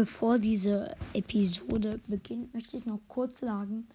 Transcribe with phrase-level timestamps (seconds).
[0.00, 3.86] bevor diese Episode beginnt, möchte ich noch kurz sagen,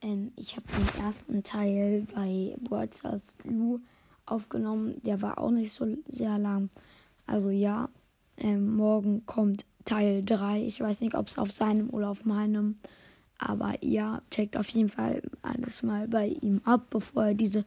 [0.00, 3.78] ähm, ich habe den ersten Teil bei Broadcast Lu
[4.26, 5.00] aufgenommen.
[5.04, 6.68] Der war auch nicht so sehr lang.
[7.28, 7.88] Also ja,
[8.38, 10.64] ähm, morgen kommt Teil 3.
[10.64, 12.80] Ich weiß nicht, ob es auf seinem oder auf meinem.
[13.38, 17.64] Aber ja, checkt auf jeden Fall alles mal bei ihm ab, bevor er diese,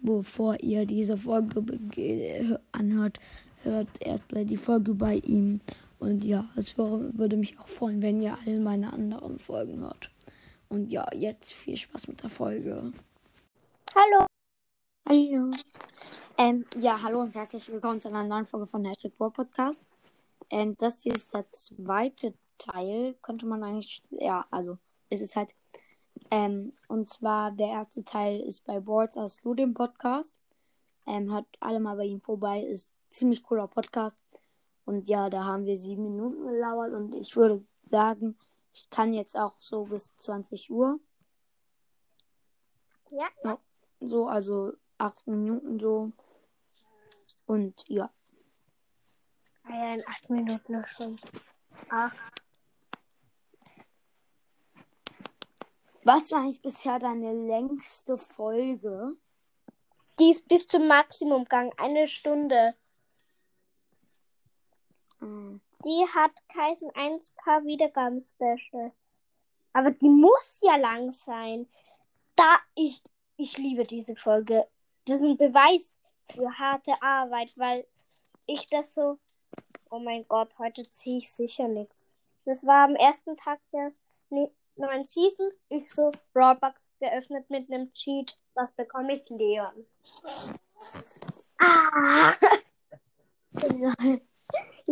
[0.00, 3.18] bevor ihr diese Folge anhört.
[3.64, 5.58] Hört erstmal die Folge bei ihm.
[6.02, 10.10] Und ja, es würde mich auch freuen, wenn ihr all meine anderen Folgen hört.
[10.68, 12.92] Und ja, jetzt viel Spaß mit der Folge.
[13.94, 14.26] Hallo.
[15.08, 15.52] Hallo.
[16.36, 19.80] Ähm, ja, hallo und herzlich willkommen zu einer neuen Folge von Hashtag War Podcast.
[20.50, 24.78] Ähm, das hier ist der zweite Teil, könnte man eigentlich, ja, also
[25.08, 25.54] ist es halt.
[26.32, 30.34] Ähm, und zwar der erste Teil ist bei Boards aus Ludem Podcast.
[31.06, 34.18] Ähm, hört alle mal bei ihm vorbei, ist ziemlich cooler Podcast.
[34.84, 38.36] Und ja, da haben wir sieben Minuten gelauert und ich würde sagen,
[38.72, 40.98] ich kann jetzt auch so bis 20 Uhr.
[43.10, 43.28] Ja.
[43.44, 43.58] ja
[44.00, 46.12] so, also acht Minuten so.
[47.46, 48.10] Und ja.
[49.64, 51.20] Ah ja, in acht Minuten schon.
[51.88, 52.16] Acht.
[56.04, 59.16] Was war eigentlich bisher deine längste Folge?
[60.18, 62.74] Die ist bis zum Maximumgang, eine Stunde.
[65.22, 65.60] Mhm.
[65.84, 68.92] Die hat Kaisen 1K Wiedergaben-Special.
[69.72, 71.66] Aber die muss ja lang sein.
[72.36, 73.02] Da ich,
[73.36, 74.66] ich liebe diese Folge.
[75.06, 75.96] Das ist ein Beweis
[76.30, 77.86] für harte Arbeit, weil
[78.46, 79.18] ich das so.
[79.90, 82.10] Oh mein Gott, heute ziehe ich sicher nichts.
[82.44, 83.92] Das war am ersten Tag der
[84.76, 85.50] neuen Season.
[85.68, 88.38] Ich so Brawlbox geöffnet mit einem Cheat.
[88.54, 89.28] Was bekomme ich?
[89.28, 89.86] Leon.
[91.64, 92.34] Ah!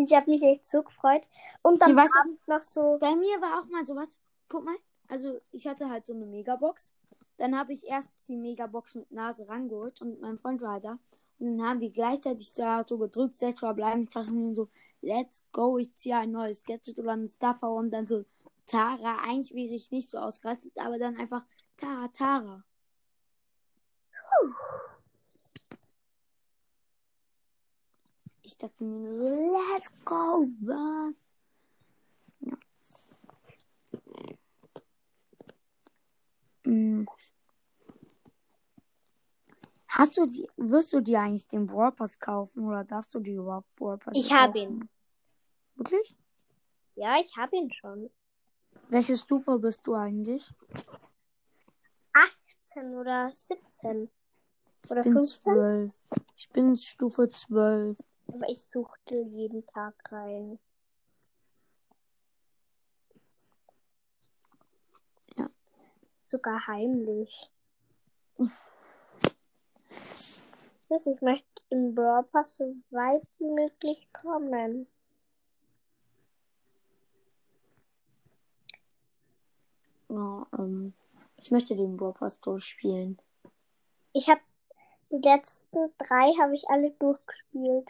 [0.02, 1.22] Ich habe mich echt so gefreut.
[1.62, 2.96] Und dann Abend noch so.
[2.98, 4.08] Bei mir war auch mal sowas.
[4.48, 4.76] Guck mal.
[5.08, 6.92] Also ich hatte halt so eine Megabox.
[7.36, 10.98] Dann habe ich erst die Megabox mit Nase rangeholt und mein Freund war halt da.
[11.38, 14.02] Und dann haben wir gleichzeitig da so gedrückt, sechs verbleiben.
[14.02, 14.68] Ich dachte mir so,
[15.02, 18.24] let's go, ich ziehe ein neues Gadget oder einen Stuffer und dann so,
[18.66, 19.18] Tara.
[19.26, 21.44] Eigentlich wäre ich nicht so ausgerastet, aber dann einfach
[21.76, 22.64] Tara, Tara.
[28.50, 31.28] Ich dachte mir nur so, let's go, was?
[32.40, 32.58] Ja.
[36.64, 37.06] Hm.
[39.86, 43.38] Hast du die, wirst du dir eigentlich den Brawl Pass kaufen oder darfst du dir
[43.38, 44.88] überhaupt Brawl Pass Ich habe ihn.
[45.76, 46.16] Wirklich?
[46.96, 48.10] Ja, ich habe ihn schon.
[48.88, 50.50] Welche Stufe bist du eigentlich?
[52.12, 54.10] 18 oder 17.
[54.88, 55.54] Oder ich bin 15?
[55.54, 56.06] 12.
[56.36, 57.96] Ich bin Stufe 12.
[58.32, 60.58] Aber ich suchte jeden Tag rein.
[65.36, 65.50] Ja.
[66.24, 67.50] Sogar heimlich.
[70.88, 74.86] Ich möchte im Brawl Pass so weit wie möglich kommen.
[80.08, 80.94] Ja, ähm,
[81.36, 83.18] ich möchte den Brawl Pass durchspielen.
[84.12, 84.40] Ich habe
[85.10, 87.88] die letzten drei habe ich alle durchgespielt.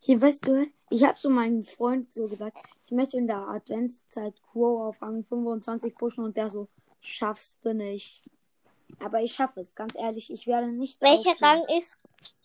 [0.00, 0.68] Hier, weißt du was?
[0.90, 5.24] Ich habe so meinem Freund so gesagt, ich möchte in der Adventszeit Crow auf Rang
[5.24, 6.68] 25 pushen und der so,
[7.00, 8.22] schaffst du nicht.
[9.00, 11.00] Aber ich schaffe es, ganz ehrlich, ich werde nicht.
[11.00, 11.34] Welcher.
[11.40, 11.98] Rang ist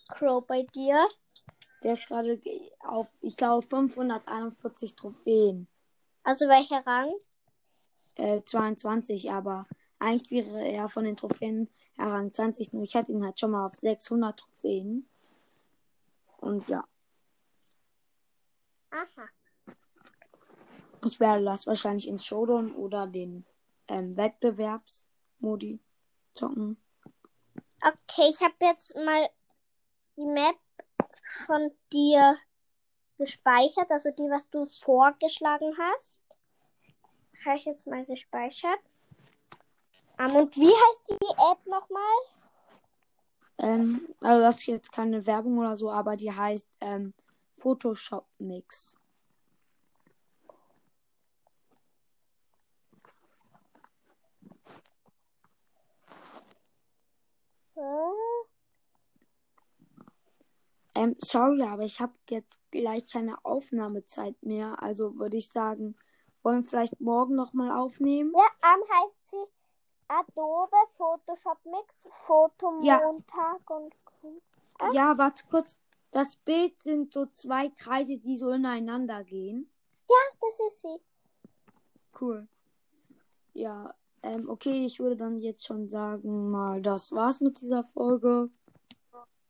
[0.07, 1.05] Crow bei dir?
[1.83, 2.39] Der ist gerade
[2.79, 5.67] auf, ich glaube, 541 Trophäen.
[6.23, 7.11] Also welcher Rang?
[8.15, 9.67] Äh, 22, aber
[9.99, 13.65] eigentlich wäre er von den Trophäen Rang 20, nur ich hatte ihn halt schon mal
[13.65, 15.07] auf 600 Trophäen.
[16.37, 16.83] Und ja.
[18.97, 19.27] Aha.
[21.05, 23.45] Ich werde das wahrscheinlich in Showdown oder den
[23.87, 25.79] ähm, Wettbewerbsmodi
[26.33, 26.81] zocken.
[27.81, 29.29] Okay, ich habe jetzt mal
[30.15, 30.55] die Map
[31.45, 32.37] von dir
[33.19, 36.23] gespeichert, also die, was du vorgeschlagen hast.
[37.45, 38.79] Habe ich jetzt mal gespeichert.
[40.17, 42.01] Um, und wie heißt die App nochmal?
[43.59, 47.13] Ähm, also das ist jetzt keine Werbung oder so, aber die heißt ähm,
[47.57, 48.97] Photoshop Mix.
[57.75, 58.13] Hm?
[60.95, 64.81] Ähm, sorry, aber ich habe jetzt gleich keine Aufnahmezeit mehr.
[64.81, 65.95] Also würde ich sagen,
[66.41, 68.33] wollen wir vielleicht morgen nochmal aufnehmen?
[68.33, 69.45] Ja, um, heißt sie
[70.07, 73.75] Adobe Photoshop Mix, Fotomontag Ja.
[73.75, 73.93] und.
[74.93, 75.79] Ja, warte kurz.
[76.11, 79.69] Das Bild sind so zwei Kreise, die so ineinander gehen.
[80.09, 80.97] Ja, das ist sie.
[82.21, 82.47] cool.
[83.53, 83.93] Ja,
[84.23, 88.49] ähm, okay, ich würde dann jetzt schon sagen, mal, das war's mit dieser Folge.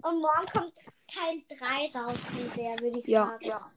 [0.01, 0.73] Und morgen kommt
[1.07, 3.45] Teil 3 raus von der, würde ich Ja, sagen.
[3.45, 3.71] ja,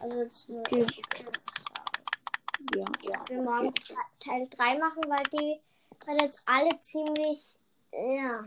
[0.00, 0.86] Also jetzt nur Okay.
[0.88, 1.32] ich sagen.
[2.74, 3.28] ja, ja.
[3.28, 3.94] Will morgen Okay.
[4.20, 5.60] Teil 3 machen, weil die
[6.06, 7.58] weil jetzt alle ziemlich
[7.92, 8.44] ja.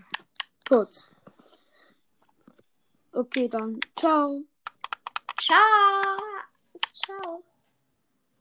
[0.67, 1.09] Gut.
[3.15, 4.43] Okay, dann ciao.
[5.37, 6.17] Ciao.
[6.93, 7.43] Ciao.